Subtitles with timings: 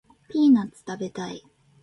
[0.29, 1.43] ピーナッツ食べたい